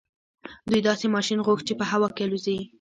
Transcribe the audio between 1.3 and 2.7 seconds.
غوښت چې په هوا کې الوځي.